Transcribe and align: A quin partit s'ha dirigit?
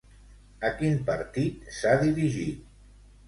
A 0.69 0.69
quin 0.77 0.95
partit 1.09 1.69
s'ha 1.81 1.91
dirigit? 2.05 2.65